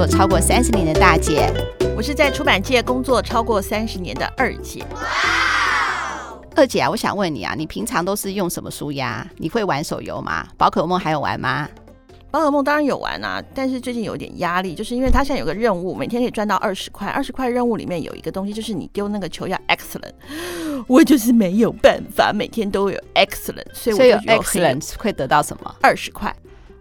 [0.00, 1.52] 作超过三十年的大姐，
[1.94, 4.82] 我是在出版界工作超过三十年的二姐。
[6.56, 9.30] 二姐啊，我想问你啊，你平常都是用什么书呀？
[9.36, 10.48] 你会玩手游吗？
[10.56, 11.68] 宝可梦还有玩吗？
[12.30, 17.06] 宝可梦当然有玩啊，但是最近有点压力，就是因为它现在有个任务，每天可以赚到二十块。
[17.08, 20.14] 二十块任务里面有一个东西，就是你丢那个球要 excellent，
[20.86, 25.76] 我就是没有办法每天都有 excellent，所以我有 excellent 会得到什么？
[25.82, 26.34] 二十块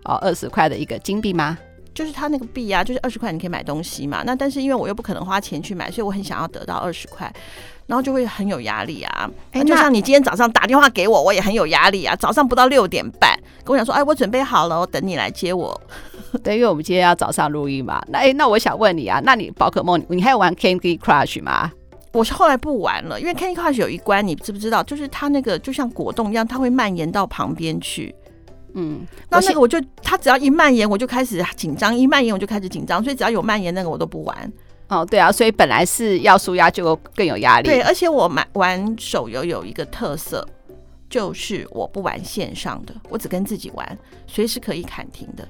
[0.05, 1.57] 哦，二十块的一个金币吗？
[1.93, 4.23] 就是它那个币啊，就是二十块你可以买东西嘛。
[4.25, 7.31] 那但是因为我又不可能花钱去买，所以我很想要得到二十块。
[7.87, 9.27] 然后就会很有压力啊！
[9.51, 12.15] 哎，就像你今天早上打电话给我，我也很有压力啊。
[12.15, 15.75] 早上不到六点半跟我讲说，哎，我准备好了，我等你来接我。
[16.43, 17.99] 对，因为我们今天要早上录音嘛。
[18.09, 21.71] 那哎，那我想问你啊，那你宝可梦，你还有玩 Candy Crush 吗？
[22.11, 24.83] 我是后来不玩了，因为 Candy Crush 有一关，你知不知道？
[24.83, 28.13] 就是它那个就像果冻一样，它会蔓延到旁边去。
[28.73, 33.03] 嗯，那那个我就它只要一蔓延，我就开始紧张；一蔓延，我就开始紧张。
[33.03, 34.53] 所以只要有蔓延，那个我都不玩。
[34.87, 37.69] 哦，对啊，所以本来是要舒压，就更有压力。
[37.69, 40.47] 对，而且我买玩手游有一个特色，
[41.09, 45.47] 就是我不玩线上的，我只跟自己玩，随时可以砍停的。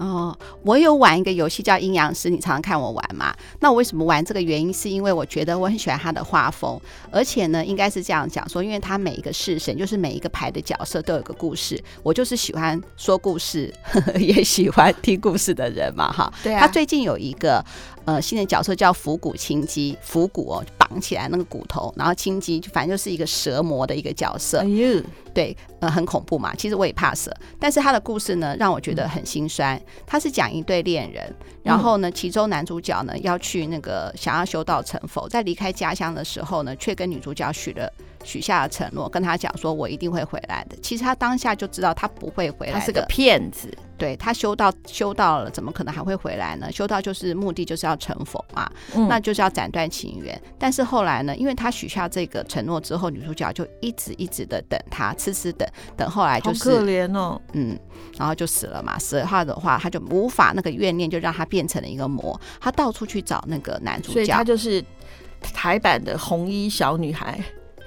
[0.00, 3.32] 哦，我有玩一个游戏叫《阴阳师》，你常常看我玩嘛？
[3.60, 4.40] 那我为什么玩这个？
[4.40, 6.80] 原因是因为我觉得我很喜欢他的画风，
[7.12, 16.32] 而且呢，应该是这样讲说，因为他每一个式神，就是每一个牌的角色都有个故事，我就是喜欢说故事，呵 呵也喜欢听故事的人嘛，哈。
[16.42, 16.60] 对啊。
[16.60, 17.62] 他最近有一个
[18.10, 24.58] 呃新的角色叫腹骨青鸡，腹骨哦绑起来那个骨头，然后青鸡就反正就是一个蛇魔的一个角色。
[24.58, 25.00] 哎呦。
[25.32, 26.52] 对，呃，很恐怖嘛。
[26.56, 29.80] 其实我也怕蛇，但是他的故事呢，让我觉得很心酸。
[30.04, 37.88] 他是讲一对恋人，然后呢，其中男主角呢要去那个想要修道成佛，在离开家乡的时候呢，却跟女主角许了
[38.24, 43.72] 许下了承诺，跟他讲说：“我一定会回来的。”其实他当下就知道他不会回来，他是个骗子。
[43.96, 46.72] 对，他修道修道了，怎么可能还会回来呢？
[46.72, 50.40] 修道就是目的就是要成佛嘛，嗯、那就是要斩断情缘。
[50.58, 55.68] 但是后来呢，因为他许下这个承诺之后，女主角就一直一直的等他，痴痴等
[55.98, 57.78] 等，后来就是可怜哦，嗯，
[58.16, 58.98] 然后就死了嘛。
[58.98, 62.40] 死了他的话，他就无法那个怨念，就让他变成了一个魔。
[62.58, 64.82] 他到处去找那个男主角，所以他就是
[65.42, 67.38] 台版的红衣小女孩。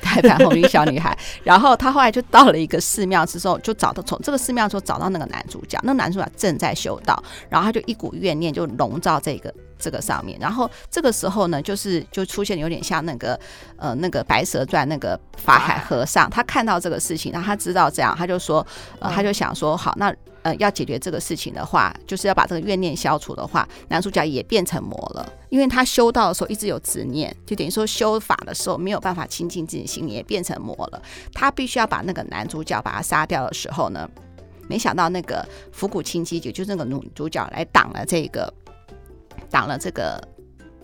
[0.03, 9.53] 台版红衣小女孩， 然后她后来就到了一个寺庙之后，就找到从这个寺庙之后找到那个男主角，那男主角正在修道，然后他就一股怨念就笼罩这个
[9.83, 13.37] 这个上面，然后这个时候呢，就是就出现有点像那个
[13.75, 18.65] 呃那个《白蛇传》那个法海和尚，他看到这个事情，然后他知道这样，他就说，
[18.99, 20.15] 呃，他就想说，好，那。
[20.43, 31.01] 呃，要解决这个事情的话，就是要把这个怨念消除的话，男主角也变成魔了，因为他修道的时候一直有执念，就等于说修法的时候没有办法清净自己心，也变成魔了。
[31.33, 34.05] 他必须要把那个男主角把他杀掉的时候呢，
[34.67, 38.53] 没想到那个腹骨青鸡，也就是那个女主角来挡了这个，
[39.49, 40.21] 挡了这个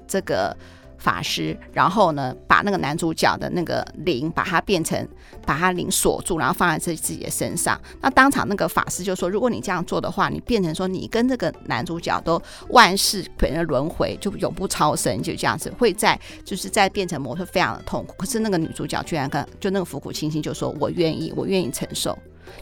[0.08, 0.56] 这个。
[1.02, 5.08] 法师，然后呢，把那个男主角的那个灵，把它变成，
[5.46, 7.80] 把他灵锁住，然后放在自自己的身上。
[8.02, 18.14] 那当场那个法师就说：“如果你这样做的话，你变成说你跟这个男主角都万世被人轮回，就永不超生，就这样子，会在就是在变成魔，会非常的痛苦。
[18.18, 22.12] 可是那个女主角居然跟就那个腹骨青鸡就说：我愿意，我愿意承受，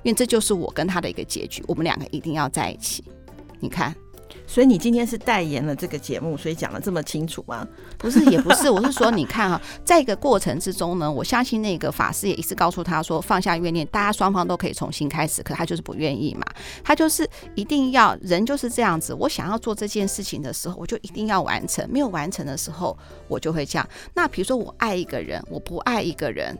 [0.03, 3.03] 因为这就是我跟他的一个结局，我们两个一定要在一起。
[3.59, 3.95] 你看。”
[4.47, 7.67] 所以你今天是代言了这个节目，所以讲得这么清楚吗？
[7.97, 15.43] 不是，也不是，我是说，你看哈，在一个过程之中呢，我相信那个法师也一直告诉他说，放下怨念，大家双方都可以重新开始。
[15.43, 16.45] 可他就是不愿意嘛，
[16.83, 19.13] 他就是一定要人就是这样子。
[19.13, 22.97] 我想要做这件事情的时候，我就一定要完成；没有完成的时候，
[23.27, 23.87] 我就会这样。
[24.13, 26.57] 那比如说，我爱一个人，我不爱一个人。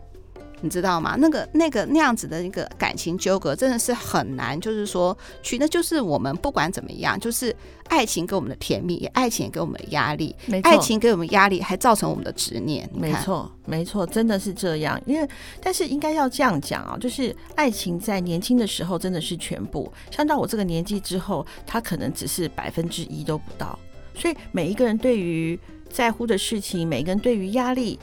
[0.62, 1.16] 你知道吗？
[1.20, 4.60] 那个、那个、那样子的一个感情纠葛，真的是很难。
[4.60, 7.56] 就是说，取那就是我们不管怎么样，就是
[7.90, 10.36] 爱情给我们的甜蜜，也爱情也给我们的压力。
[10.48, 12.90] 没错，爱情给我们压力，还造成我们的执念。
[12.92, 15.00] 没错，没错，真的是这样。
[15.06, 15.30] 因为，
[15.62, 23.78] 但是应该要这样讲啊，就是爱情在年轻的时候真的是全部，像到我这个年纪之后，它可能只是百分之一都不到。
[24.16, 28.00] 所以，每一个人对于在乎的事情，每一个人对于压力。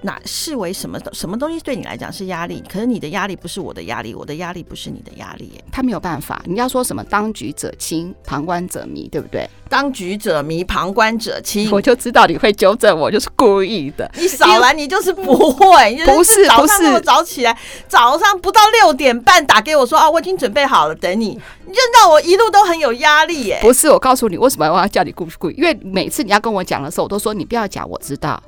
[0.00, 2.62] 那视为什么什么东西对你来讲是压力？
[2.70, 5.52] 可是你的压力不是我的压力，我的压力不是你的压力。
[5.72, 6.40] 他没有办法。
[6.44, 7.02] 你要说什么？
[7.04, 9.48] 当局者清，旁观者迷，对不对？
[9.68, 11.70] 当局者迷，旁观者清。
[11.72, 14.08] 我就知道你会纠正我，就是故意的。
[14.14, 16.04] 你少来，你就是不会。
[16.06, 17.58] 不是，早上那么早起来，
[17.88, 21.38] 早上不到六点半打给我说啊，我已经准备好了，等你。
[21.66, 23.58] 你就让我一路都很有压力耶。
[23.60, 25.54] 不是，我告诉你为什么我要叫你故意故意？
[25.56, 28.40] 因为每次你要跟我讲的时候，我都说你不要讲，我知道。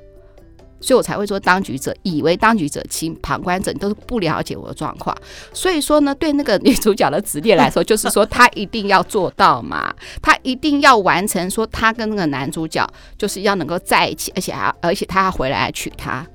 [0.80, 5.14] 所以我才会说，当局者以为当局者清，旁观者都是不了解我的状况。
[5.52, 12.86] 所以说呢，对那个女主角的执念来说，就是说她一定要做到嘛，她一定要完成，说她跟那个男主角
[13.18, 16.26] 就是要能够在一起，而且还而且他要回来娶她。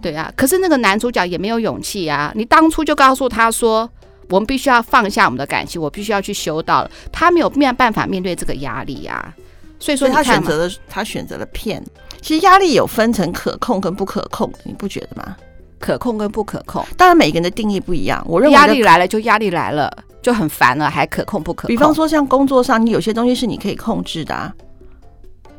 [0.00, 2.30] 对啊，可是那个男主角也没有勇气啊。
[2.36, 3.90] 你当初就告诉他说，
[4.28, 6.90] 我们必须要放下我们的感情，我必须要去修道了。
[7.10, 9.34] 他没有没有办法面对这个压力啊。
[9.78, 11.82] 所以说他选择了他选择了骗。
[12.26, 15.36] 其实压力有分成可控跟不可控的，你不觉得吗？
[15.78, 18.20] 可控跟不可控，当然每个人的定义不一样。
[18.28, 19.88] 我认为压力来了就压力来了，
[20.20, 21.68] 就很烦了，还可控不可控？
[21.68, 24.52] 比方说像工作上，你有些东西是你可以控制的啊，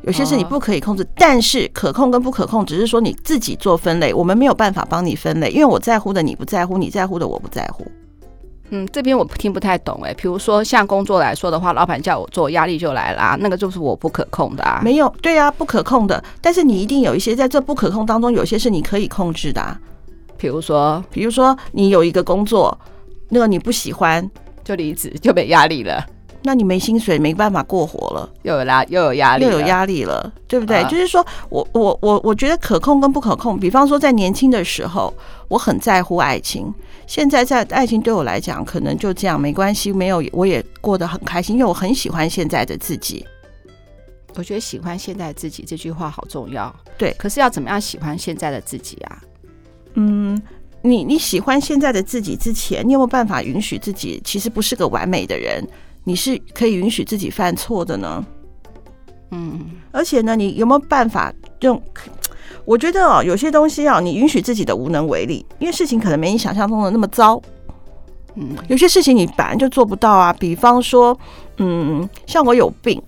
[0.01, 1.03] 有些是你不可以控制。
[1.03, 7.89] 哦、但是可控跟不可控，只是说你自己做分类，我们没有办法帮你分类，因为我在乎的你不在乎，你在乎的我不在乎。
[8.69, 10.13] 嗯，这边我听不太懂哎。
[10.13, 14.81] 比如说像工作来说的话，老板叫我做，压力就来啦啊，那个就是我不可控的啊。
[14.83, 16.21] 没有，对啊，不可控的。
[16.41, 19.79] 但是你一定有一些在这不可控当中，有些是你可以控制的啊。
[20.37, 22.77] 比如说，比如说你有一个工作，
[23.29, 24.29] 那个你不喜欢，
[24.63, 26.05] 就离职，就没压力了。
[26.43, 30.77] 那你没薪水，没办法过活了，又有压，又有压力，又有压力了，对不对？
[30.77, 35.13] 啊、就是说我我我我觉得可控跟不可控，比方说在年轻的时候，
[35.47, 36.73] 我很在乎爱情。
[37.07, 43.25] 现在在爱情对我来讲，可能就这样没关系，没有我也过得很开心，因为我很喜欢现在的自己。
[44.35, 46.73] 我觉得喜欢现在的自己这句话好重要。
[46.97, 49.23] 对，可是要怎么样喜欢现在的自己啊？
[49.93, 50.39] 嗯，
[50.81, 55.65] 你你喜欢现在的自己之前，你有没有办法允许自己其实不是个完美的人？
[56.03, 58.25] 你是可以允许自己犯错的呢？
[59.31, 61.81] 嗯，而且呢，你有没有办法用？
[62.67, 67.41] 我觉得哦，有些东西啊，你允许自己的无能为力，因为事情可能没你想象中的那么糟。
[68.35, 70.33] 嗯，有些事情你本来就做不到啊。
[70.33, 71.17] 比方说，
[71.59, 73.01] 嗯，像我有病，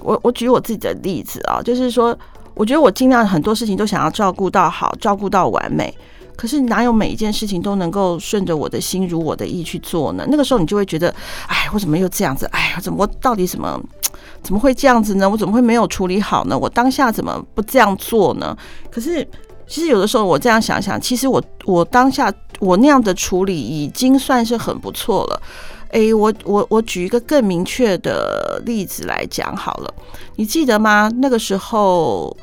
[0.00, 2.18] 我我举我自己的例子啊，就是说，
[2.54, 5.96] 我觉得我尽量很多事情都想要照顾到好，照顾到完美。
[6.34, 10.26] 可是哪有每一件事情都能够顺着我的心如我的意去做呢？
[10.28, 11.14] 那个时候你就会觉得，
[11.46, 12.46] 哎，我怎么又这样子？
[12.46, 13.80] 哎，我怎么我到底什么？
[14.44, 15.28] 怎么会这样子呢？
[15.28, 16.56] 我怎么会没有处理好呢？
[16.56, 18.56] 我当下怎么不这样做呢？
[18.90, 19.26] 可是，
[19.66, 25.42] 其实有的时候我这样想想，其实我我当下我那样的处理已经算是很不错了。
[25.92, 29.94] 诶，我我我举一个更明确的例子来讲好了，
[30.36, 31.10] 你记得吗？
[31.22, 32.36] 那个时候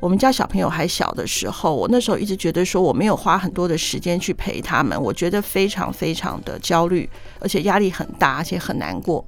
[0.00, 7.08] 我们家小朋友还小的时候，我那时候一直觉得说我没有花很多的时间去陪他们，我觉得非常非常的焦虑，
[7.40, 9.24] 而且压力很大，而且很难过。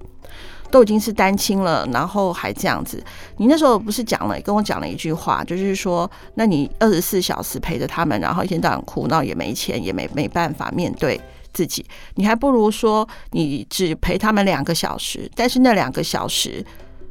[0.75, 3.01] 都已经是单亲了，然后还这样子。
[3.37, 11.21] 你那时候不是讲了，跟我讲了一句话，就是说，那你二十四小时陪着他们，然后一天到晚哭闹，也没钱，也没没办法面对
[11.53, 11.87] 自己，
[12.17, 16.67] 你还不如说你只陪他们两个小时，但是那两个小时。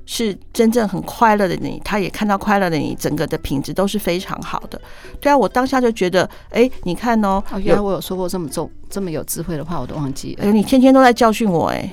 [0.06, 4.80] 是真正很快乐的你，他也看到快乐的你，整个的品质都是非常好的。
[5.22, 10.46] 对啊，我当下就觉得，哎，你看哦，哦，原来我有说过这么重、这么有智慧的话，我都忘记了。
[10.46, 11.90] 哎，你天天都在教训我，哎。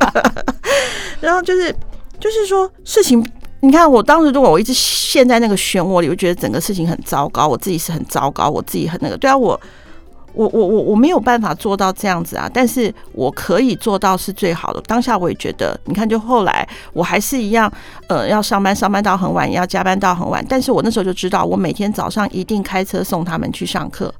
[1.20, 1.74] 然后就是，
[2.20, 3.24] 就是说事情，
[3.60, 9.16] 你看，我当时如果我一直陷在那个漩涡里，我觉得整个事情很糟糕，我自己是很糟糕，我自己很那个。
[9.16, 9.58] 对啊，我。
[10.34, 14.80] 我我我我没有办法做到这样子啊，但是我可以做到是最好的。
[14.82, 17.72] 当下我也觉得，你看，就后来我还是一样，
[18.08, 20.44] 呃，要上班，上班到很晚，也要加班到很晚。
[20.48, 24.12] 但是我那时候就知道，我每天早上一定开车送他们去上课。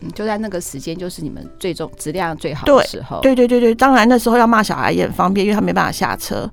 [0.00, 3.18] 嗯，就在那个时间，就是你们最终质量最好的时候。
[3.20, 6.48] 对对对对对，当然那时候要骂小孩也很方便，因为他没办法下车，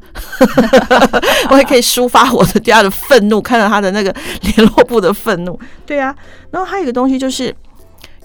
[1.52, 4.12] 我也可以抒发我的第二的愤怒，看到他的那个
[4.42, 5.60] 联络部的愤怒。
[5.86, 6.16] 对啊，
[6.50, 7.56] 然后还有一个东西就是。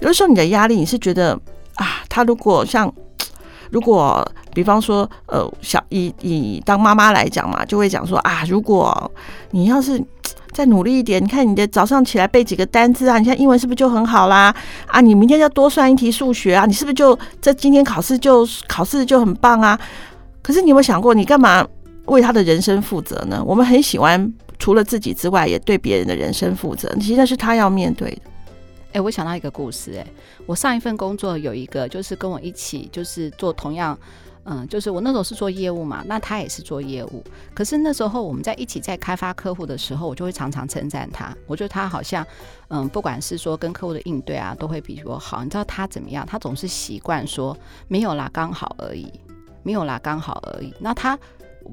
[0.01, 1.39] 有的时候你的压力，你是觉得
[1.77, 2.93] 啊，他如果像，
[3.71, 9.11] 如果比方说，呃，小以以当妈妈来讲嘛，就会讲说啊，如果
[9.51, 10.03] 你要是
[10.53, 14.53] 再努力一点，你看你的早上起来背几个单字啊，你现在英文是不是就很好啦？
[14.87, 19.79] 啊，你明天要多算一题数学啊，你是不是就在今天考试就考试就很棒啊？
[20.43, 21.65] 可是你有没有想过，你干嘛
[22.07, 23.41] 为他的人生负责呢？
[23.47, 28.23] 我们很喜欢除了自己之外，也对别人的人生负责，其实那是他要面对的。
[28.93, 29.99] 哎、我想到一个故事、欸。
[30.01, 30.07] 哎，
[30.47, 33.99] 我上一份工作有一个，就是跟我一起，就是做同样，
[34.45, 37.23] 嗯，就是我那时候是做业务嘛，那他也是做业务。
[37.55, 41.37] 可是那时候我们在一起在开发客户的时候，我就会常常称赞他。
[41.47, 42.27] 我觉得他好像，
[42.69, 45.45] 嗯，不管是说跟客户的应对啊，都会比我好。
[45.45, 46.27] 你知道他怎么样？
[46.27, 47.57] 他总是习惯说
[47.87, 49.09] 没有啦，刚好而已，
[49.63, 50.75] 没有啦，刚好而已。
[50.81, 51.19] 那他。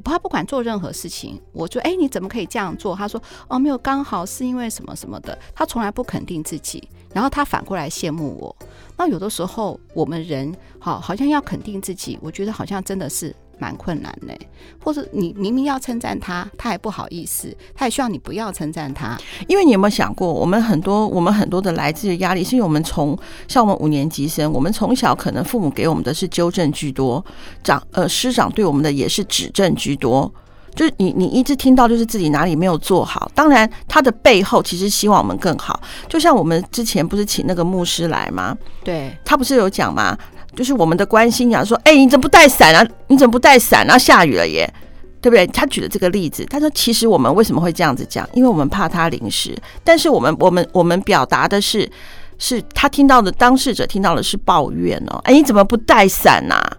[0.04, 2.94] 他不管做任何事情，我就哎，你怎么可以这样做？
[2.94, 5.36] 他说哦，没有，刚好是因为什么什么的。
[5.56, 8.56] 他从来不肯定自己，然后他反过来羡慕我。
[8.96, 14.38] 那有的时候我们人好，好像要肯定自己，我觉得好像真的是蛮困难的，
[14.84, 19.18] 或者你明明要称赞他，他还不好意思，他也希望你不要称赞他。
[19.48, 27.26] 因为你有没有想过，我们很多我们很多的来自于压力，是因为我们从像我们五年级生，我们从小可能父母给我们的是纠正居多，
[27.64, 30.32] 长呃师长对我们的也是指正居多，
[30.78, 35.82] 就是你你一直听到就是自己哪里没有做好，当然他的背后其实希望我们更好。
[36.08, 38.56] 就像我们之前不是请那个牧师来吗？
[38.84, 40.16] 对，他不是有讲吗？
[40.56, 42.88] 就是我们的关心讲说，哎、欸，你怎么不带伞啊？
[43.08, 43.98] 你怎么不带伞啊？
[43.98, 44.72] 下雨了耶，
[45.20, 45.46] 对不对？
[45.48, 48.28] 他举了这个例子，他说其实我们为什么会这样子讲？
[48.34, 49.56] 因为我们怕他淋湿。
[49.84, 51.90] 但是我们我们我们表达的是，
[52.38, 56.78] 是他听到的当事者听到的是抱怨哦，哎、欸，你怎么不带伞啊？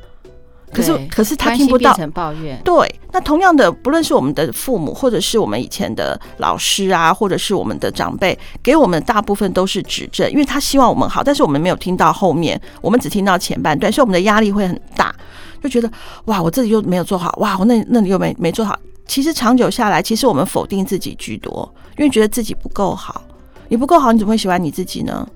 [0.73, 2.61] 可是，可是他听不到抱怨。
[2.65, 15.15] 对，那同样的，不论是我们的父母，或者是我们以前的老师啊，或者是我们的长辈，给我们大部分都是指正，因为他希望我们好，但是我们没有听到后面，我们只听到前半段，所以我们的压力会很大，
[15.63, 15.91] 就觉得
[16.27, 18.79] 哇，我这里又没有做好，哇，我那那里又没没做好。
[19.07, 23.23] 其实长久下来，其实我们否定自己居多，因为觉得自己不够好。
[23.69, 25.27] 你不够好，你怎么会喜欢你自己呢？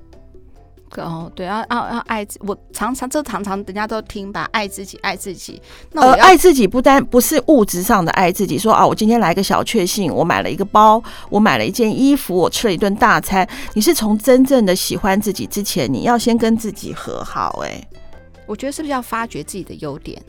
[0.96, 5.60] 哦，对啊，要要爱自，我常常这常常人家都听吧，爱自己，爱自己。
[5.92, 13.48] 那呃，爱自己不单不是物质上的爱自己，说啊，我今天来个小确幸，我买了一个包，我买了一件衣服，我吃了一顿大餐。
[13.74, 17.62] 你是从真正的喜欢自己之前，你要先跟自己和好。
[17.64, 17.82] 哎，
[18.46, 20.20] 我觉得是不是要发掘自己的优点？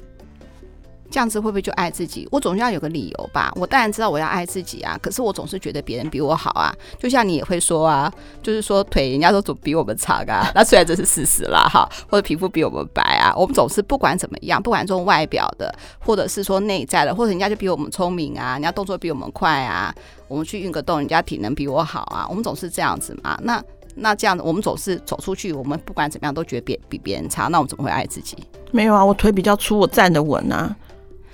[1.14, 2.28] 这样子会不会就爱自己？
[2.32, 3.54] 我总是要有个理由吧。
[3.56, 6.76] 我当然知道我要爱自己啊，可是我总是觉得别人比我好啊。
[6.98, 10.50] 就像你也会说啊，就是说腿人家都总比我们长啊。
[10.56, 19.94] 那虽然这是事实啦，哈，或者皮肤比我们白啊，我们总是不管怎么样，不管这种外表的，或者是说内在的，或者人家就比我们聪明啊，人家动作比我们快啊，
[20.28, 23.40] 我们去运个动，人家体能比我好啊，我们总是这样子嘛。
[23.44, 28.36] 那那这样子，我们总是走出去，我们不管怎么样都觉得别比别人差，那我们怎么会爱自己？
[28.72, 30.76] 没有啊，我腿比较粗，我站得稳啊。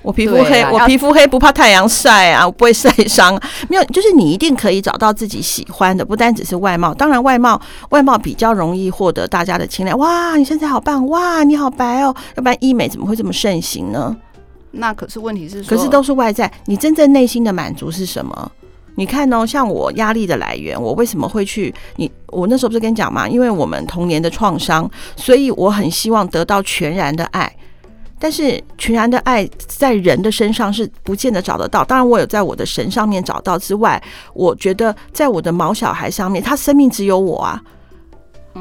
[0.02, 3.40] 我皮肤黑，我皮肤黑不怕太阳晒啊，我 不会晒伤。
[3.68, 6.94] 没有，就是你一定可以找到自己喜欢的，不单只是外貌。
[6.94, 9.94] 当然，外貌外貌比较容易获得大家的青睐。
[9.96, 11.06] 哇，你身材好棒！
[11.08, 12.16] 哇，你好白哦。
[12.36, 14.16] 要不然医美怎么会这么盛行呢？
[14.72, 16.50] 那可是问题是，可是都是外在。
[16.66, 18.52] 你真正内心的满足是什么？
[18.96, 21.74] 你看哦，像我压力的来源，我为什么会去？
[21.98, 23.28] 你我那时候不是跟你讲嘛？
[23.28, 27.52] 因为我们童年的创伤，所以我很希望得到全然的爱。
[28.20, 31.84] 但是全然的爱在人的身上是不见得找得到。
[31.84, 34.02] 当然，我有在我的神上面找到之外，
[34.34, 37.62] 我觉得在我的毛小孩上面，他生命只有我啊。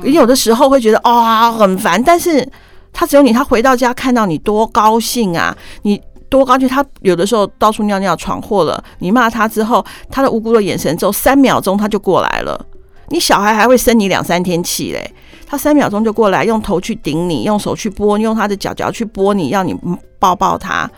[0.05, 2.49] 有的时候会觉得啊、哦、很烦，但是
[2.93, 3.33] 他只有你。
[3.33, 5.57] 他回到家看到你多高兴啊！
[5.83, 6.69] 你多高兴？
[6.69, 12.65] 他有的时候到处尿尿闯祸了，你骂他之后，他的无辜的眼神之后三秒钟他就过来了。
[13.09, 15.15] 你小孩还会生你两三天气嘞。
[15.50, 19.75] 他三秒钟就过来，用头去顶你，用手去拨，用他的脚脚去拨你，要你
[20.19, 20.88] 抱抱他，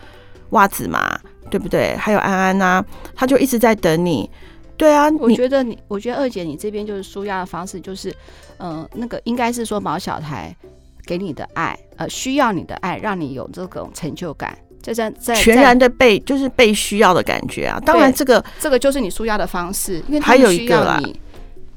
[0.49, 1.17] 袜子嘛，
[1.49, 1.95] 对不对？
[1.95, 4.29] 还有安安呐、啊，他就一直在等你。
[4.75, 8.09] 对啊，我觉得你，我觉得二姐你这边就是舒压的方式，就是
[8.57, 10.53] 嗯、呃，那个应该是说毛小台
[11.05, 17.79] 给你的爱，呃，需要你的爱，让你有这种成就感，就在在全然的被就是被需要的感觉啊。
[17.85, 21.01] 当然，这个这个就是你舒压的方式，因为还有一个啦。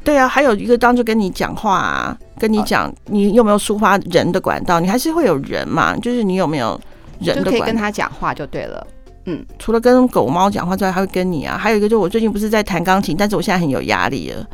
[0.05, 4.79] 对啊，还有一个当初跟你讲话啊，跟你讲，你有没有抒发人的管道？
[4.79, 6.79] 你还是会有人嘛，就是你有没有
[7.21, 7.51] 人的管道？
[7.51, 8.87] 就可以跟他讲话就对了。
[9.25, 11.57] 嗯，除了跟狗猫讲话之外，还会跟你啊。
[11.57, 14.47] 还有一个，就我最近不是在弹钢琴，但是我现在很有压力了。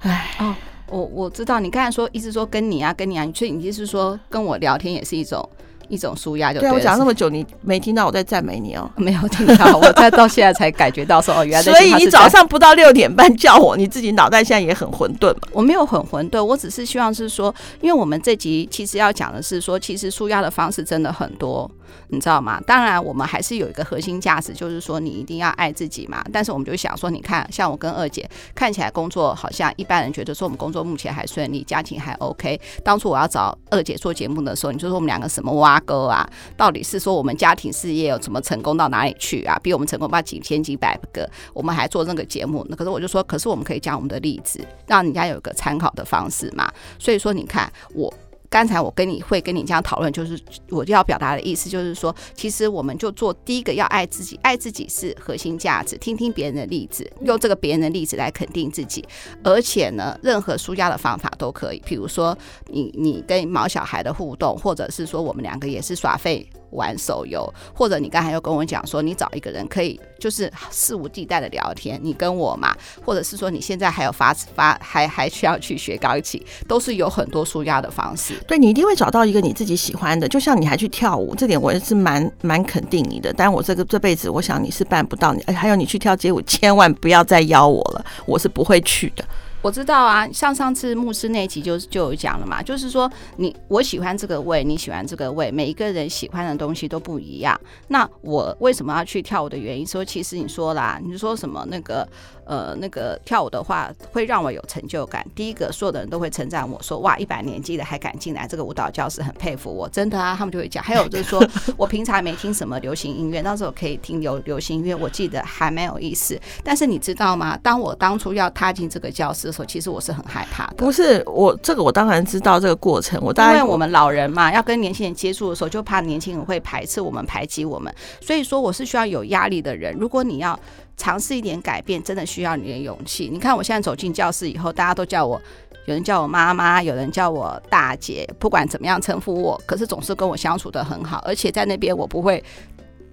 [0.00, 0.54] 哎，哦，
[0.90, 5.48] 我我知道你刚才说意思说跟你啊，跟你啊，所以你就是说跟我聊天也是一种。
[5.90, 8.90] 一种舒压就对，对我讲那么久，你没听到我在赞美你哦？
[8.96, 11.62] 没有听到，我在到现在才感觉到说哦， 原来。
[11.62, 15.48] 所以你早上不到六点半叫我，你自己脑袋现在也很混沌嘛？
[15.52, 21.70] 我没有很混沌，我只是希望是说，因为我们这集其实要讲的是说，其实舒压的方式真的很多。
[22.08, 22.60] 你知道吗？
[22.66, 26.24] 当然，我们还是有一个核心价值，就是说你一定要爱自己嘛。
[26.32, 32.60] 但是我们就想说，你看，像我跟二姐看起来工作好像一般人觉得说我们工作目前还顺利，家庭还 OK。
[32.84, 36.28] 当初我要找二姐做节目的时候，你就说我们两个什么挖沟啊？
[36.56, 39.58] 到底是说我们家庭事业有怎么成功到哪里去啊？
[39.62, 42.66] 比我们成功吧几千几百个，我们还做那个节目。
[42.68, 46.70] 那可是我就说，可是我们可以讲我们的例子，让人家有一个参考的方式嘛。
[46.98, 48.12] 所以说，你看我。
[48.50, 50.38] 刚才我跟你会跟你这样讨论，就是
[50.70, 55.96] 我就要表达的意思，就是说，其实我们就做第一个要爱自己，爱自己是核心价值。
[55.98, 59.04] 听听别人的例子，用这个别人的例子来肯定自己，
[59.44, 61.80] 而且呢，任何舒压的方法都可以。
[61.86, 66.44] 比如说，你你跟毛小孩的互动，或者是说我们两个也是耍废。
[66.70, 78.34] 玩手游，或者你刚才又跟我讲说，你找一个人可以就是肆无忌惮的聊天，你跟我嘛，或者是说你现在还有发发还还需要去学钢琴，都是有很多舒压的方式。
[78.46, 83.32] 对，你一定会找到一个你自己喜欢的，就像你还去跳舞，这点我也是蛮蛮肯定你的。
[83.32, 85.42] 但我这个这辈子，我想你是办不到你。
[85.54, 89.24] 还有你去跳街舞，千万不要再邀我了，我是不会去的。
[89.62, 97.60] 我知道啊，像上次牧师那一集就就有讲了嘛，就是说你我喜欢这个味，你喜欢这个味，每一个人喜欢的东西都不一样。
[97.88, 102.08] 那我为什么要去跳舞的原因，说其实你说啦，你说什么那个。
[102.50, 105.24] 呃，那个跳舞的话会让我有成就感。
[105.36, 110.82] 第一个，所有的人都会称赞我说：“哇，一把年纪的还敢进来这个舞蹈教室，很佩服我。”真的啊，他们就会讲。
[110.82, 111.40] 还有 就是说
[111.76, 116.36] 我平常没听什么流行音乐，到时候可以听流流行音乐，我记得还蛮有意思。
[116.64, 117.56] 但是你知道吗？
[117.62, 120.74] 当我当初要踏进这个教室的时候，其实我是很害怕的。
[120.76, 123.16] 不是我这个，我当然知道这个过程。
[123.22, 127.94] 我当然，因为我们老人嘛，要跟年轻人接触的时候，就怕年轻人会排斥我们、排挤我们。
[128.20, 129.94] 所以说，我是需要有压力的人。
[129.96, 130.58] 如果你要。
[131.00, 133.30] 尝试一点改变，真的需要你的勇气。
[133.32, 135.40] 你看，我现在走进教室以后，大家都叫我，
[135.86, 141.22] 有人叫我妈妈，有人叫我大姐，不管怎么样称呼我，可是总是跟我相处的很好。
[141.24, 142.44] 而且在那边，我不会，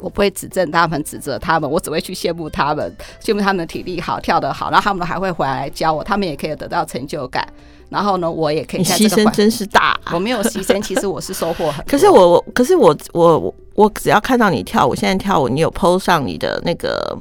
[0.01, 7.47] 我不会指正他们，指责他们，我只会去羡慕他们，羡慕他们的体力好，跳得好，然后他们还会回来教我，他们也可以得到成就感。
[7.89, 8.83] 然后呢，我也可以。
[8.83, 11.85] 牺牲真是大，我没有牺牲，其实我是收获很多。
[11.89, 17.17] 可是我，可是我，我，我，我只要看到你跳舞，现在跳舞，你有 PO 上你的那个。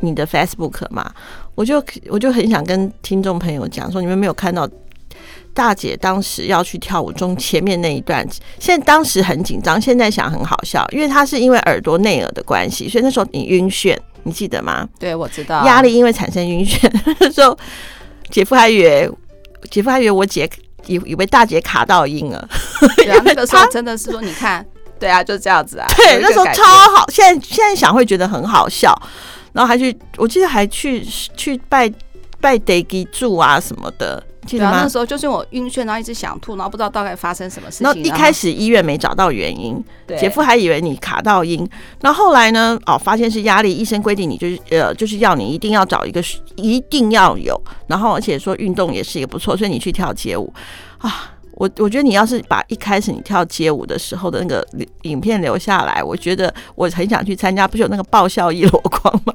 [0.00, 1.12] 你的 Facebook 嘛，
[1.54, 4.68] 我就我就很想跟听众朋友讲说，你们没有看到
[5.52, 8.26] 大姐当时要去跳舞中前面那一段，
[8.60, 14.88] 现在当时很紧张，现在想很好笑，因为她是因为耳朵内耳的关系，所以那时候你晕眩，你记得吗？
[15.00, 16.88] 对，我知道，压力因为产生晕眩，
[17.18, 17.58] 那时候
[18.30, 19.10] 姐夫还以为
[19.70, 20.48] 姐夫还以为我姐
[20.86, 22.48] 以以为大姐卡到音了，
[22.96, 24.64] 对啊，那个时候真的是说，你看，
[25.00, 26.62] 对啊，就这样子啊，对，那时候超
[26.94, 28.94] 好，现在现在想会觉得很好笑。
[29.58, 31.92] 然后还去，我记得还去去拜
[32.40, 34.82] 拜地基主啊什么的，记得吗？
[34.82, 37.84] 那时候就是我晕眩，然后一直想吐，然后不知道大概发生什么事情。
[37.84, 39.84] 然后一开始医院没找到原因，
[40.16, 41.68] 姐夫还以为你卡到音。
[42.00, 46.22] 然后后来呢，哦，发现是压力，医生规定你就是呃，就是要你一定要找一个，
[46.54, 47.60] 一定要有。
[47.88, 50.54] 然后而且说运动也是一个不错，所以你去跳街舞
[50.98, 51.32] 啊。
[51.58, 54.64] 我我觉得你要是把一开始你跳街舞的时候的那个
[55.02, 57.66] 影片留下来，我觉得我很想去参加。
[57.66, 59.34] 不是有那个爆笑一箩筐吗？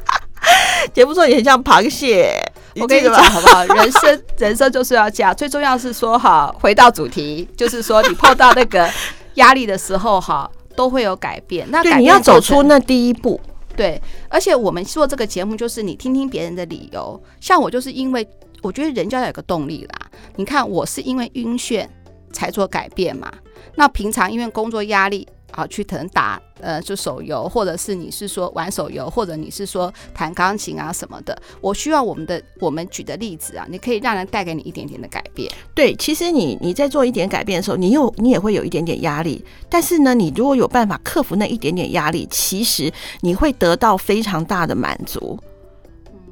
[0.94, 2.34] 节目说也很像螃蟹。
[2.76, 3.62] 我跟你讲好不好？
[3.66, 8.90] 人生人生就是要这样，最重要是说哈，回到主题，就是说你碰到那个
[9.34, 11.66] 压力的时候哈，都会有改变。
[11.70, 13.38] 那你要走出那第一步。
[13.76, 17.22] 对，而且我们做这个节目，就是你听听别人的理由。
[17.38, 18.26] 像我就是因为。
[18.64, 20.10] 我觉得人就要有个动力啦。
[20.36, 21.86] 你看，我是因为晕眩
[22.32, 23.30] 才做改变嘛。
[23.74, 31.38] 那平常因为工作压力啊，去可能打呃就手游，或者是你是说玩手游，或者你是说弹钢琴啊什么的。
[31.60, 35.52] 我需要我们的我们举的例子啊，你可以让人带给你一点点的改变。
[35.74, 39.44] 对，其实你你在做一点改变的时候，你有你也会有一点点压力。
[39.68, 45.38] 但是呢，你如果有办法克服那一点点压力，其实你会得到非常大的满足。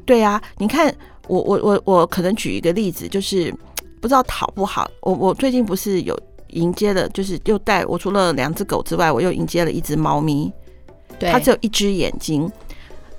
[0.06, 0.94] 对啊，你看。
[1.28, 3.54] 我我我我可能举一个例子，就是
[4.00, 4.90] 不知道讨不好。
[5.00, 10.52] 我我最近不是有迎接了，就是又带我除了两只狗之外，我又迎接了一只猫咪。
[11.18, 12.50] 对，它只有一只眼睛，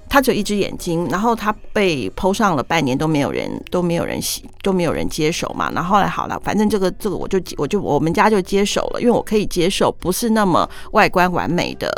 [0.10, 1.08] 它只有一只眼睛。
[1.10, 5.72] 然后它被 PO 上了半年都没有人都没有人洗都没有人接手嘛。
[5.74, 11.90] 然后后来好了，反正这个这个我就我就我们家就接手了，因为我可以接受不是那么外观完美的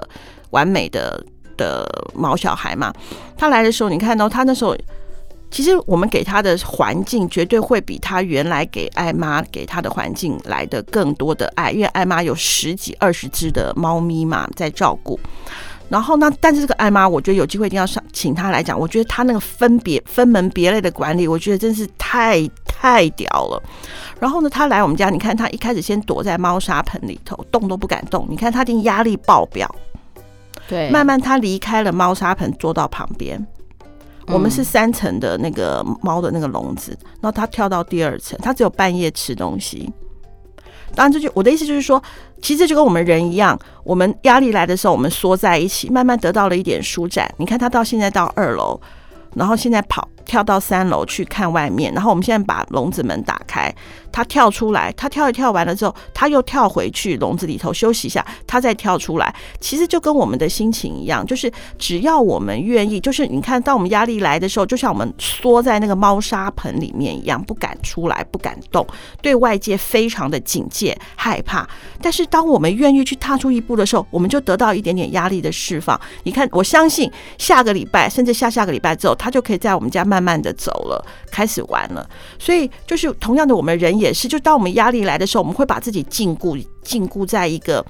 [0.52, 1.26] 完美的
[1.58, 2.94] 的毛小孩嘛。
[3.36, 4.78] 他来的时候，你看到他那时候。
[5.52, 15.20] 其实我们给他的环境绝对会比他原来给艾妈给他的环境来的更多的爱，因为艾妈有十几二十只的猫咪嘛在照顾。
[15.88, 18.78] 然后呢，但是这个艾妈，我觉得有机会一定要上请他来讲。
[18.78, 23.62] 我觉得他那个分别分门别类的管理，我觉得真是太太屌了。
[24.20, 28.26] 然后呢，他来我们家，你看他一开始先躲在猫砂盆里头，动都不敢动。
[28.28, 29.74] 你看他一定压力爆表。
[30.68, 33.46] 对，慢慢他离开了猫砂盆，坐到旁边。
[34.28, 39.92] 我们是三层的那个猫的那个笼子，然后它跳到第二层，它只有半夜吃东西。
[40.94, 42.02] 当然，这就我的意思就是说，
[42.42, 47.30] 其实就跟我们人一样，我们压力来的时候，我们缩在一起，慢慢得到了一点舒展。
[47.38, 48.80] 你看它到现在到二楼，
[49.36, 53.74] 然后现在跑跳到三楼去看外面，然后我们现在把笼子门打开。
[54.12, 59.36] 他跳出来，他跳一跳完了之后，他又跳回去笼子里头休息一下，他再跳出来。
[59.60, 68.88] 其实就跟我们的心情一样，就是只要我们愿意，就是你看，当我们压力来的时候，就像我们缩在那个猫砂盆里面一样，不敢出来，不敢动，
[69.22, 71.68] 对外界非常的警戒、害怕。
[72.02, 76.00] 但是当我们愿意去踏出一步的时候，我们就得到一点点压力的释放。
[76.24, 82.10] 你看，我相信下个礼拜，甚至下下个礼拜之后，他就可以在我们家慢慢慢的走了，开始玩了。
[82.40, 84.14] 所以，就是同样的，我们人也。
[84.14, 87.86] 是，就当我们压力来的时候，我们会把自己禁锢、禁锢在一个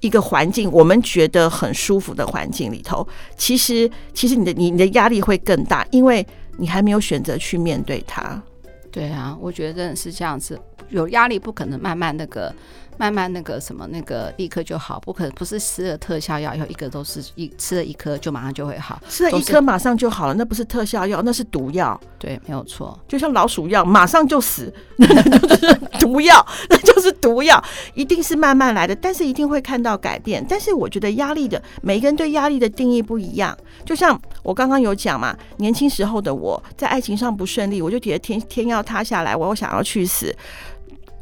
[0.00, 3.06] 一个环境，我们觉得很舒服的环境里头。
[3.36, 6.26] 其实，其实你的你你的压力会更大，因为
[6.56, 8.42] 你还没有选择去面对它。
[8.90, 12.54] 对啊，我觉得真的是这样子，有压力不可能慢慢那个。
[12.98, 21.98] 慢慢那个什么那个立刻就好，不可能不是吃了特效药以后一个都是一吃了一颗就马上就会好，吃了一颗马上就好了，那不是特效药，那是毒药。
[22.18, 27.62] 对，没有错，就像老鼠药，马上就死，那就是毒药， 那就是毒药，
[27.94, 30.44] 一定是慢慢来的，但是一定会看到改变。
[30.48, 40.34] 但是我觉得压力的每一个人对压力的定义不一样，就像我刚刚有讲嘛，年轻时候的我在爱情上不顺利，我就觉得天天要塌下来，我我想要去死。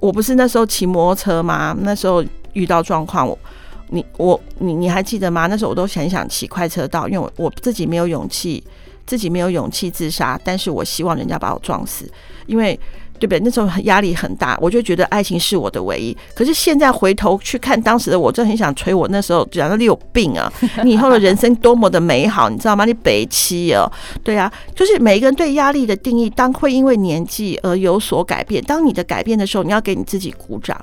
[0.01, 1.77] 我不是那时候骑摩托车吗？
[1.81, 3.39] 那时候遇到状况，我
[3.89, 5.47] 你我你你还记得吗？
[5.47, 8.63] 那时候我都很想骑快车道，因为我我自己没有勇气，
[9.07, 12.11] 自己没有勇气自杀，但是我希望人家把我撞死，
[12.47, 12.79] 因为。
[13.19, 13.41] 对不对？
[13.41, 16.17] 那时候压力很大，我就觉得爱情是我的唯一。
[16.35, 20.53] 可是现在回头去看当时的我，真的很想捶我那时候，讲到你有病啊！
[20.85, 22.85] 你以后的人生多么的美好，你知道吗？
[22.85, 23.91] 你北七哦，
[24.23, 28.63] 对啊，就是每一个人对压力的定义，当会因为年纪而有所改变。
[28.65, 30.79] 当你的改变的时候，你要给你自己鼓掌。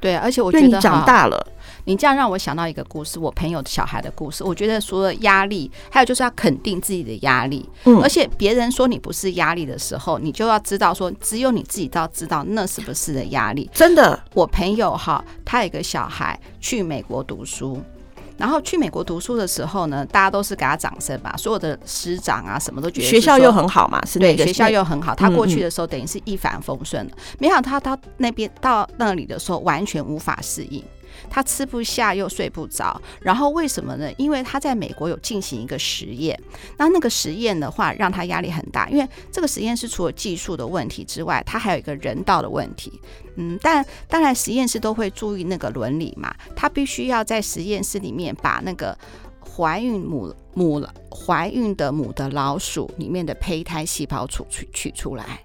[0.00, 1.46] 对，而且我觉得你长大了。
[1.84, 4.42] 你这样让我想到一个故事，我朋友小孩的故事。
[4.42, 7.68] 我觉得除了压力，还有就是要肯定自己的压力。
[7.84, 13.70] 嗯，而且别人说你不是压力的时候，你就要知道说，只有你自己都要知道那是不是的压力。
[13.72, 17.78] 真的，我朋友哈，他有一个小孩去美国读书，
[18.38, 25.14] 然后去美国读书的时候呢，大家都是给他掌声吧，所有的师长啊什么都觉得学校又很好嘛，对，学校又很好。
[25.14, 30.82] 他过去的时候等于是一帆风顺的，没想到他到那边到那里的时候完全无法适应。
[31.28, 34.10] 他吃不下又睡不着，然后为什么呢？
[34.16, 36.38] 因为他在美国有进行一个实验，
[36.76, 42.92] 那那个实验的话让他压力很大，因为这个实验是除了技术的问题之外，他还有一个人道的问题。
[43.36, 48.96] 嗯，但当然实验室都会注意那个伦理嘛，他必须要在实验室里面把那个
[49.56, 55.42] 怀孕母母怀孕的母的老鼠里面的胚胎细胞取取取出来。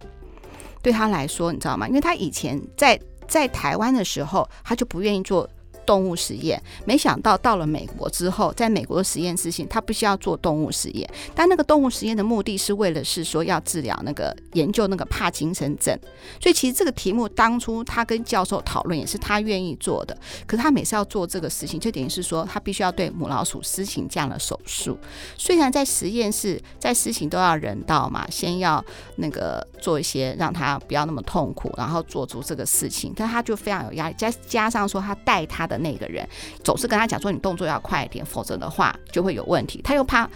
[0.83, 1.87] 对他来说，你知道吗？
[1.87, 5.49] 因为他以前在在台湾的时候，他就不愿意做。
[5.89, 15.97] 动物实验，没想到到了美国之后，在美国的实验室性，他不需要做动物实验，但那个动物实验的目的是为了是说要治疗那个研究那个帕金森症，
[16.39, 24.95] 所以其实这个题目当初他跟教授讨论也是他愿意做的，可是他每次要做这个事情，就等于是说他必须要对母老鼠施行这样的手术，
[25.39, 35.78] 虽然在实验室在施行都要人道嘛，先要那个做一些让他不要那么痛苦，然后做出这个事情，但他就非常有压力，再加上说他带他的。
[35.79, 36.27] 那个人
[36.63, 40.29] 总是跟他讲说：“你动作要快一点，否则的话就会有问题。”他又怕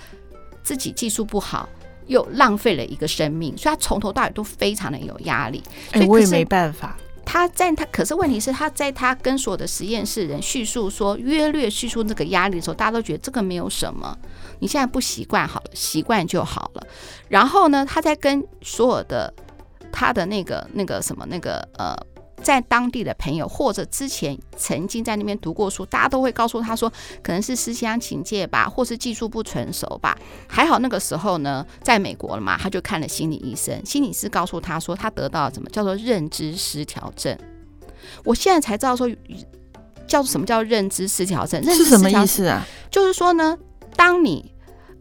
[0.63, 1.67] 自己技术不好，
[2.07, 5.61] 又浪费了一个生命，所以他从头到尾都非常的有压力。
[5.91, 6.97] 所以我也没办法。
[7.25, 14.17] 他在他可是问题是他在他跟所有的实验室人叙述说约略叙述那个压力的时候，大家都觉得这个没有什么。
[14.59, 16.87] 你现在不习惯好了，习惯就好了。
[17.29, 19.33] 然后呢，他在跟所有的
[19.91, 21.95] 他的那个那个什么那个呃。
[22.43, 26.91] 在当地的朋友，或者之前曾经在那边读过书，大家都会告诉他说，
[27.23, 30.17] 可能是思乡情结吧，或是技术不成熟吧。
[30.47, 37.35] 还好那个时候呢，在美国了嘛，他就看了心理医生，心理师告诉他说，他得到了什么叫做认知失调症。
[38.25, 39.09] 我现在才知道说，
[40.05, 41.61] 叫做什么叫认知失调症？
[41.61, 42.67] 认知失调症是什么意思啊？
[42.91, 43.57] 就是说呢，
[43.95, 44.53] 当你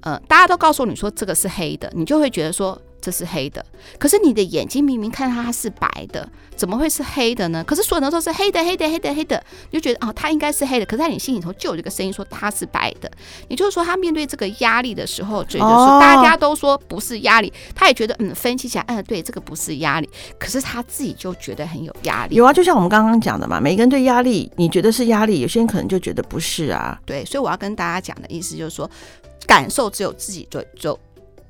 [0.02, 2.80] 呃，大家都告诉你说这个是黑的，你就会觉得说。
[3.02, 3.62] 这是黑的，
[3.98, 7.62] 可是你的眼睛明明看它是白的，怎么会是黑的呢？
[7.64, 10.86] 可是所有人都是黑的，黑的，黑的，黑的，你就觉得哦，它应该是黑的。
[10.86, 13.10] 可是在你心里头就有这个声音说它是白的。
[13.48, 20.08] 也就是说，他面对这个压力的时候，觉得说大家都说不是压力，他也觉得嗯，分析起来，嗯，对，这个不是压力。
[20.38, 22.36] 可是他自己就觉得很有压力。
[22.36, 26.96] 有啊，就像我们刚刚讲的嘛，每个人对压力，你觉得是压力，有些人可能就觉得不是啊。
[27.04, 28.88] 对，所以我要跟大家讲的意思就是说，
[29.46, 30.96] 感受只有自己最最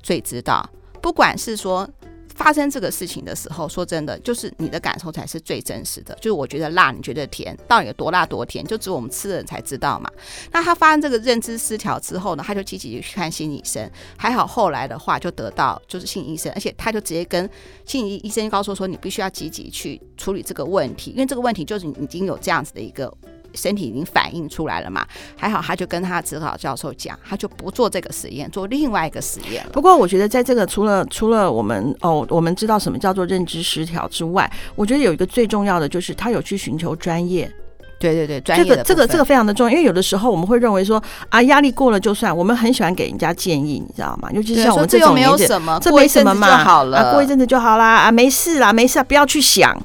[0.02, 0.68] 最知道，
[1.02, 1.86] 不管是说。
[2.34, 6.14] 发生这个事情的时候，说真的，就是你的感受才是最真实的。
[6.14, 10.10] 就是我觉得辣，你觉得甜，到底有多辣多甜，就只有我们吃的人才知道嘛。
[10.50, 17.48] 那他发生这个认知失调之后呢，他就积极去看心理医生，还好后来的话就得到就是心理医生，而且他就直接跟
[17.84, 23.12] 心理医生告诉说，你必须要积极去处理这个问题，因为这个问题就是你已经有这样子的一个。
[23.54, 25.06] 身体已经反映出来了嘛？
[25.36, 29.70] 还好，他就跟他指导教授讲，他就不做这个实验，做另外一个实验了。
[29.72, 37.50] 不过，我觉得在这个除了除了我们哦，我们知道什么叫做认知失调之外，我觉得有一个最重要的就是他有去寻求专业。
[37.98, 38.70] 对对对，专业的。
[38.70, 42.36] 这个这个这个非常的重要，因为有的时候我们会认为说啊，压力过了就算。
[42.36, 44.28] 我们很喜欢给人家建议，你知道吗？
[44.32, 49.80] 尤其是像我们这种年纪，这没有什么，这没什么嘛，好了，啊，过一阵子就好啦，啊，没事啦，没事啊，不要去想。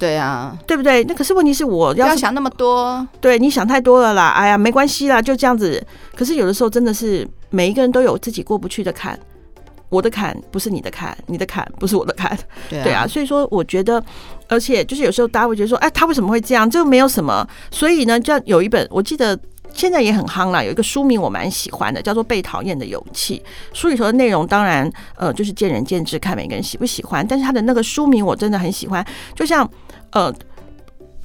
[0.00, 1.04] 对啊，对不对？
[1.04, 3.06] 那可是问题是我要，不要想那么多。
[3.20, 4.28] 对，你想太多了啦。
[4.30, 5.86] 哎呀，没关系啦，就这样子。
[6.16, 9.18] 可是有的时候真的是每一个人都有自己过不去的坎，
[9.90, 12.34] 我的坎不是你的坎，你的坎不是我的坎。
[12.70, 14.02] 对啊，对啊，所以说我觉得，
[14.48, 16.68] 而且就是有时候大家会觉得说，哎，他为什么会这样？
[16.68, 17.46] 这没有什么。
[17.70, 19.38] 所以呢，就要有一本，我记得
[19.80, 23.42] 现在也很夯啦，有一个书名我蛮喜欢的，叫做《被讨厌的勇气》。
[23.78, 27.26] 书里头的内容当然呃就是见仁见智，看每个人喜不喜欢。
[27.26, 29.68] 但是他的那个书名我真的很喜欢，就像。
[30.12, 30.34] 呃，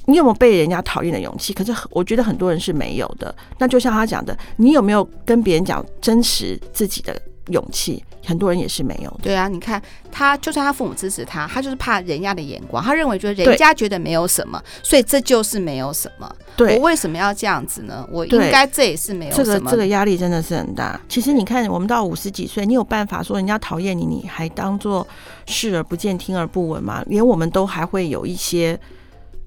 [0.04, 1.52] 你有没有被人家讨厌的勇气？
[1.52, 3.34] 可是我觉得很多人是没有的。
[3.58, 8.02] 那就像他讲的，你有没有跟别人讲真实自己的勇气？
[8.24, 9.18] 很多人也是没有的。
[9.22, 9.80] 对啊，你看
[10.10, 12.82] 他，就算他父母支持他，他就是怕人家的眼光。
[12.82, 16.28] 他认为，觉得人家觉得没有什么，所以这就是没有什么。
[16.56, 18.04] 对，我为什么要这样子呢？
[18.10, 19.44] 我应该这也是没有什么。
[19.44, 21.00] 这个这个压力真的是很大。
[21.08, 25.06] 其实你看，我们到五十几岁，你有办法说人家讨厌你，你还当做
[25.46, 27.04] 视而不见、听而不闻吗？
[27.06, 28.78] 连我们都还会有一些。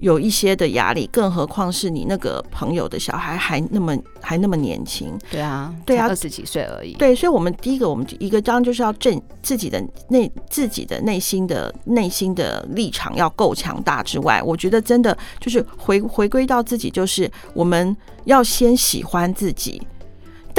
[0.00, 5.16] 有一些的压力，更何况是你那个朋友的小孩还那么还那么年轻。
[5.30, 6.94] 对啊，对啊，二十几岁而已。
[6.94, 19.80] 对，所以，我们第一个，我们一个章就是要正自己的内自己的内心的内心的立场要够强大之外，我觉得真的就是回回归到自己，就是我们要先喜欢自己。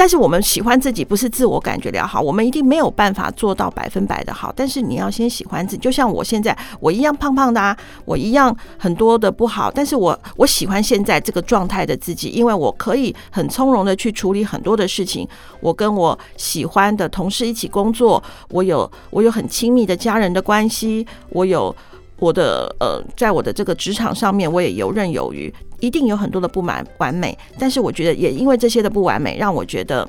[0.02, 4.52] 但是我们喜欢自己，不是自我感觉良好，我们一定没有办法做到百分百的好。
[4.56, 15.24] 但是你要先喜欢自己，就像我现在，我一样胖胖的啊，我一样很多的不好，但是我我喜欢现在这个状态的自己，因为我可以很从容的去处理很多的事情。
[15.60, 21.72] 我跟我喜欢的同事一起工作，我有我有很亲密的家人的关系，我有。
[22.18, 30.08] 我的呃，在我的这个职场上面，我也游刃有余，一定有很多的不满完美，但是我觉得也因为这些的不完美，让我觉得，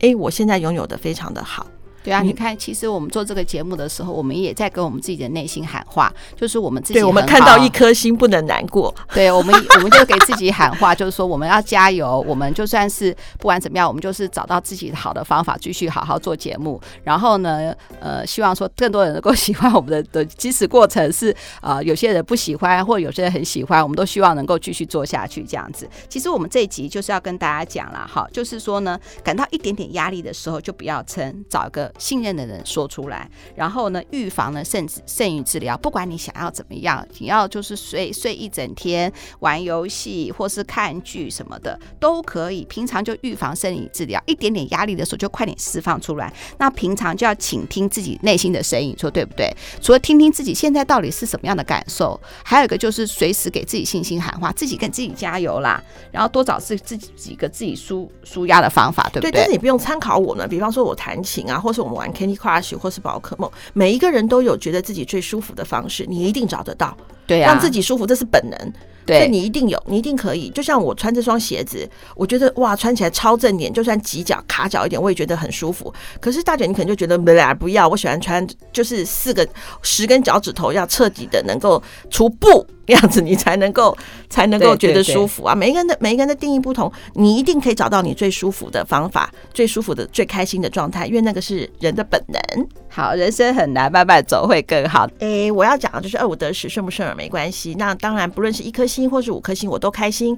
[0.00, 1.64] 诶，我现在拥有的非常的好。
[2.02, 6.94] 对啊，你看，其实我们做这个节目的时候，我们也在跟我们自己的内心喊话，就是我们自己。
[6.94, 8.92] 对，我们看到一颗心不能难过。
[9.14, 12.20] 对，我们我们就给自己喊话，就是说我们要加油。
[12.26, 16.80] 我们就算是不管怎么样，我们就是找到自己好的方法，继续好好做节目。
[17.04, 25.88] 然后呢，呃，希望说更多人能够 喜欢我们的的，即使过程是呃有些人不喜欢，或者有些人很喜欢，我们都希望能够继续做下去这样子。
[26.08, 31.91] 其实我们这一集就是要跟大家讲了，哈，就是说呢，感到一点点压力的时候，就不要撑，找一个。
[31.98, 35.76] 信任的人说出来，然后呢，预防呢，甚至剩余治疗。
[35.76, 42.64] 不管你想要怎么样，你要就是睡睡一整天，玩游戏或是看剧什么的都可以。
[42.64, 46.32] 平常就预防胜于治疗，一点点压力的时候就快点释放出来。
[46.58, 49.54] 那平常就要倾听自己内心的声音，说对不对？
[49.80, 55.82] 除了听听自己现在到底是什么样的感受，还有一个就是随时给自己信心喊话，自己跟自己加油啦。
[56.10, 59.30] 然后多找自自己几个自己舒舒压的方法，对不对？
[59.32, 60.48] 但是你不用参考我呢。
[60.48, 66.96] 比方说我弹琴啊，或是我们玩 Candy Crush 或是宝可梦，每一个人都有觉得自己最舒服的方式，你一定找得到。
[67.26, 68.72] 对呀、啊，让自己舒服，这是本能。
[69.04, 70.48] 对，所以你一定有，你一定可以。
[70.50, 75.92] 就像我穿这双鞋子，我觉得哇，穿起来超正点，就算挤脚卡脚一点，我也觉得很舒服。
[76.20, 79.44] 可是大姐，你可能就觉得没啦，不要，我喜欢穿就是四个
[79.82, 83.96] 十根脚趾头要彻底的能够除布样子，你才能够
[84.30, 85.52] 才能够觉得舒服啊。
[85.52, 92.68] 每一个人的每一个人的定义不同，你一定可以找到你最舒服的方法，最舒服的最开心的状态，因为那个是人的本能。
[92.88, 95.08] 好，人生很难，慢慢走会更好。
[95.18, 97.74] 哎、欸，我要讲的就是二五得十，顺不顺耳没关系。
[97.78, 100.36] 那当然，不论是一颗星或是五颗星，我都开心。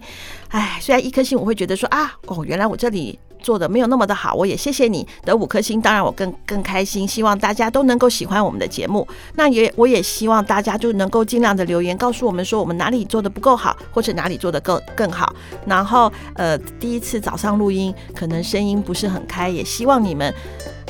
[0.49, 5.07] 哎，虽然一颗星我会觉得说啊，哦，原来我这里做的没有那么的好，我也谢谢你。
[5.25, 7.07] 得五颗星，当然我更更开心。
[7.07, 9.07] 希望大家都能够喜欢我们的节目。
[9.35, 15.35] 那也我也希望大家就能够尽量的留言告诉我们说我们哪里做的不够好，或者哪里做的更更好。
[15.67, 20.33] 然后呃，第一次早上录音，可能声音不是很开，也希望你们。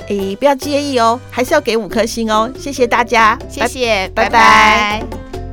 [0.08, 5.00] 诶，不要介意哦，还是要给五颗星哦，谢谢大家，谢谢，拜拜。
[5.00, 5.43] 拜拜。